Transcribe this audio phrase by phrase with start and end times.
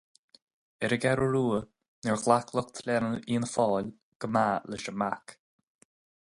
[0.85, 1.59] Ar an gCeathrú Rua,
[2.07, 3.93] níor ghlac lucht leanúna Fhianna Fáil
[4.23, 5.37] go maith leis an mbac.